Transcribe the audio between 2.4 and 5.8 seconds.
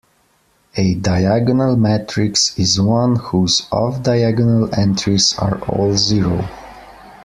is one whose off-diagonal entries are